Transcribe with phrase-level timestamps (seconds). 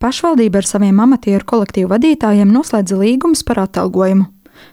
[0.00, 4.30] Pašvaldība ar saviem amatieru kolektīvu vadītājiem noslēdza līgumus par atalgojumu.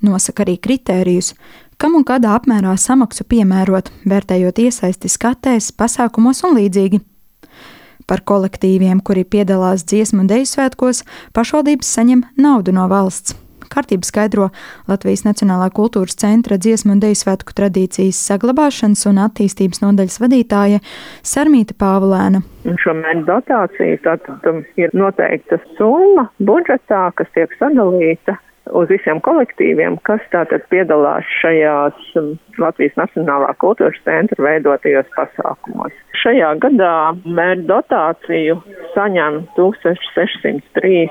[0.00, 1.34] Nosaka arī kritērijus,
[1.76, 7.02] kam un kādā apmērā samaksu piemērot, vērtējot iesaisti skatēs, pasākumos un līdzīgi.
[8.08, 11.04] Par kolektīviem, kuri piedalās dziesmu un deju svētkos,
[11.36, 13.36] pašvaldības saņem naudu no valsts
[13.70, 14.50] kārtību skaidro
[14.90, 20.82] Latvijas Nacionālā kultūras centra dziesmu un deju svētku tradīcijas saglabāšanas un attīstības nodaļas vadītāja
[21.26, 22.42] Sarmīta Pāvulēna.
[22.82, 28.36] Šo mērķu dotāciju tātad um, ir noteikta summa budžetā, kas tiek sadalīta
[28.76, 35.94] uz visiem kolektīviem, kas tātad piedalās šajās um, Latvijas Nacionālā kultūras centra veidotajos pasākumos.
[36.22, 36.94] Šajā gadā
[37.24, 38.58] mērķu dotāciju
[38.94, 41.06] saņem 1603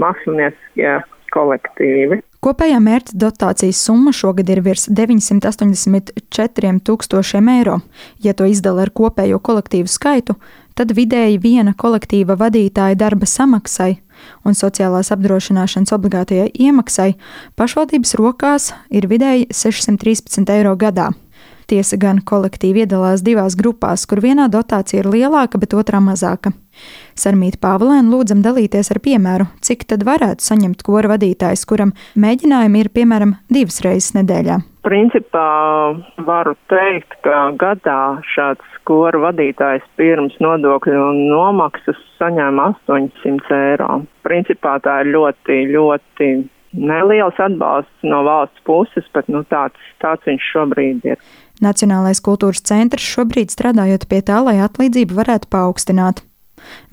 [0.00, 0.96] mākslinieckie
[1.34, 2.20] kolektīvi.
[2.44, 7.78] Kopējā mērķa dotācijas summa šogad ir virs 984 tūkstošiem eiro.
[8.20, 10.36] Ja to izdala ar kopējo kolektīvu skaitu,
[10.76, 13.94] tad vidēji viena kolektīva vadītāja darba samaksai
[14.44, 17.14] un sociālās apdrošināšanas obligātajai iemaksai
[17.56, 21.12] pašvaldības rokās ir vidēji 613 eiro gadā.
[21.70, 26.52] Tiesa gan kolektīvi iedalās divās grupās, kur vienā dotācija ir lielāka, bet otrā mazāka.
[27.14, 32.90] Sarmīta Pāvlēna lūdzam dalīties ar piemēru, cik tad varētu saņemt kora vadītājs, kuram mēģinājumi ir
[32.94, 34.60] piemēram divas reizes nedēļā.
[34.84, 35.48] Principā
[36.26, 38.00] varu teikt, ka gadā
[38.34, 44.02] šāds kora vadītājs pirms nodokļu un nomaksas saņēma 800 eiro.
[44.26, 46.28] Principā tā ir ļoti, ļoti
[46.74, 51.24] neliels atbalsts no valsts puses, bet nu, tāds, tāds viņš šobrīd ir.
[51.62, 56.24] Nacionālais kultūras centrs šobrīd strādājot pie tā, lai atlīdzību varētu paaugstināt.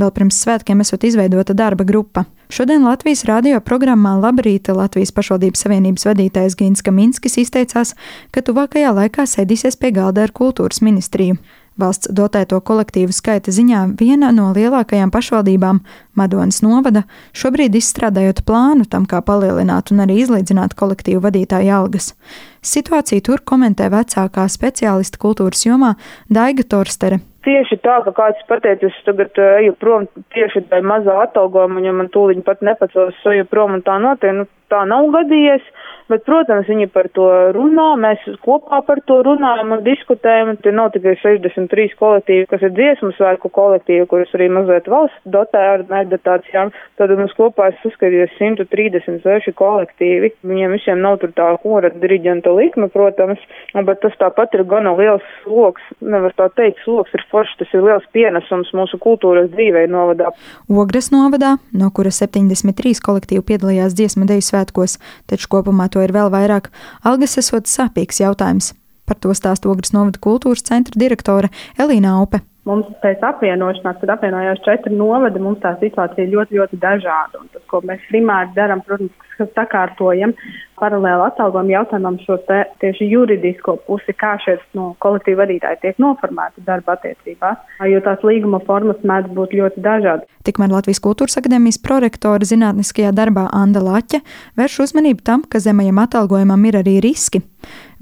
[0.00, 2.24] Vēl pirms svētkiem esot izveidota darba grupa.
[2.50, 7.94] Šodien Latvijas radio programmā Labrīta Latvijas pašvaldības savienības vadītājs Gins Kaminskis izteicās,
[8.34, 11.38] ka tuvākajā laikā sēdīsies pie galda ar kultūras ministriju.
[11.80, 15.80] Valsts dotēto kolektīvu skaita ziņā viena no lielākajām pašvaldībām,
[16.18, 22.12] Madonas novada, šobrīd izstrādājot plānu tam, kā palielināt un arī izlīdzināt kolektīvu vadītāju algas.
[22.60, 25.94] Situāciju tur komentē vecākā speciālista kultūras jomā
[26.28, 27.22] Daiga Torstere.
[27.40, 30.04] Tieši tā, ka kāds pateica, es tagad uh, eju prom
[30.36, 34.44] tieši dēļ mazā atalgojuma, ja man tūliņ pat nepacels, eju prom un tā notiek, nu
[34.72, 35.66] tā nav gadījies.
[36.10, 40.56] Bet, protams, viņi par to runā, mēs kopā par to runājam un diskutējam.
[40.58, 45.62] Tie nav tikai 63 kolektīvi, kas ir dziesmu svētku kolektīvi, kurus arī mazliet valsts dotē
[45.76, 46.72] ar meditācijām.
[46.98, 50.32] Tad mums kopā es uzskatīju 136 kolektīvi.
[50.50, 53.46] Viņiem visiem nav tur tā kora diriģenta likme, protams,
[53.78, 55.86] bet tas tāpat ir gana liels sloks.
[56.02, 60.34] Nevar tā teikt, sloks ir foršs, tas ir liels pienesums mūsu kultūras dzīvei novadā.
[60.66, 66.30] Ogres novadā, no kura 73 kolektīvi piedalījās dziesmu deju svētkos, taču kopumā to ir vēl
[66.30, 66.70] vairāk.
[67.04, 68.74] Algas esot sāpīgs jautājums.
[69.06, 72.44] Par to stāsta Ogres novada kultūras centra direktore Elīna Aupe.
[72.68, 77.40] Mums pēc apvienošanās, kad apvienojās četri novadi, mums tā situācija ir ļoti, ļoti dažāda.
[77.40, 80.34] Un tas, ko mēs primāri darām, protams, ka sakārtojam
[80.80, 86.64] paralēli atalgojumu jautājumam šo te, tieši juridisko pusi, kā šie no kolektīva vadītāji tiek noformēti
[86.66, 90.28] darba attiecībās, jo tās līguma formas mēdz būt ļoti dažādas.
[90.44, 94.20] Tikmēr Latvijas Kultūras akadēmijas prorektora zinātniskajā darbā Anda Laķa
[94.60, 97.40] vērš uzmanību tam, ka zemajam atalgojumam ir arī riski.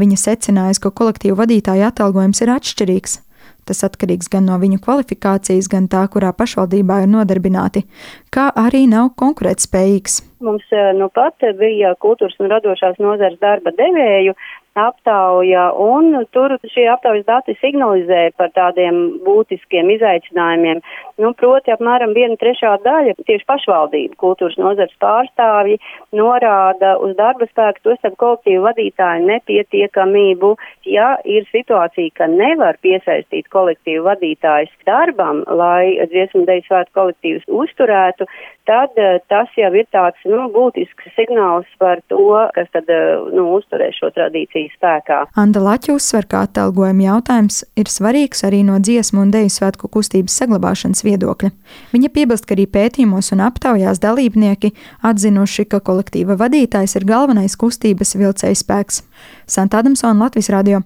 [0.00, 3.20] Viņa secinājusi, ka kolektīvu vadītāju atalgojums ir atšķirīgs.
[3.66, 7.82] Tas atkarīgs gan no viņu kvalifikācijas, gan tā, kurā pašvaldībā ir nodarbināti,
[8.34, 10.20] kā arī nav konkurētspējīgs.
[10.46, 14.36] Mums eh, nu pat bija kultūras un radošās nozares darba devēju
[14.76, 20.82] aptauja, un tur šie aptaujas dati signalizē par tādiem būtiskiem izaicinājumiem.
[21.22, 25.78] Nu, proti, apmēram viena trešā daļa tieši pašvaldību kultūras nozars pārstāvji
[26.16, 30.52] norāda uz darba spēku, to starp kolektīvu vadītāju nepietiekamību.
[30.92, 38.28] Ja ir situācija, ka nevar piesaistīt kolektīvu vadītājs darbam, lai dziesmu deju svētu kolektīvus uzturētu,
[38.68, 43.48] tad uh, tas jau ir tāds nu, būtisks signāls par to, kas tad uh, nu,
[43.56, 45.18] uzturēs šo tradīciju spēkā.
[45.38, 50.36] Anda Laķa uzsver, ka atalgojuma jautājums ir svarīgs arī no dziesmu un deju svētku kustības
[50.40, 51.52] saglabāšanas viedokļa.
[51.94, 54.72] Viņa piebilst, ka arī pētījumos un aptaujās dalībnieki
[55.06, 59.02] atzinuši, ka kolektīva vadītājs ir galvenais kustības vilcējspēks.
[59.46, 60.84] Santa Adamsona Latvijas radio.